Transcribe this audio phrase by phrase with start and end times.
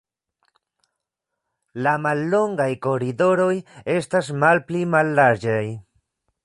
[1.87, 3.53] La mallongaj koridoroj
[3.99, 5.65] estas malpli mallarĝaj.